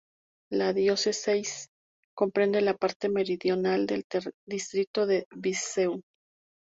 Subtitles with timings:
[0.51, 1.69] La diócesis
[2.15, 4.03] comprende la parte meridional del
[4.47, 6.01] distrito de Viseu.